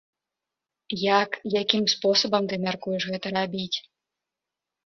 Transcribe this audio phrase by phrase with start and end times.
[1.23, 1.31] Як,
[1.63, 3.77] якім спосабам ты мяркуеш гэта рабіць?